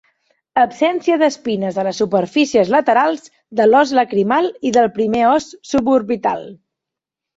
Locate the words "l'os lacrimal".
3.69-4.49